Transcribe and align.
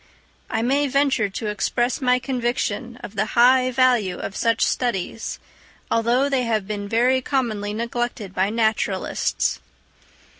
I 0.49 0.63
may 0.63 0.87
venture 0.87 1.29
to 1.29 1.45
express 1.45 2.01
my 2.01 2.17
conviction 2.17 2.97
of 3.03 3.15
the 3.15 3.25
high 3.37 3.69
value 3.69 4.17
of 4.17 4.35
such 4.35 4.65
studies, 4.65 5.37
although 5.91 6.27
they 6.27 6.41
have 6.41 6.65
been 6.65 6.89
very 6.89 7.21
commonly 7.21 7.71
neglected 7.71 8.33
by 8.33 8.49
naturalists. 8.49 9.59